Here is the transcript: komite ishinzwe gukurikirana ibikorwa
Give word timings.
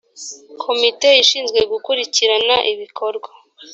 komite 0.63 1.07
ishinzwe 1.23 1.59
gukurikirana 1.71 2.55
ibikorwa 2.71 3.29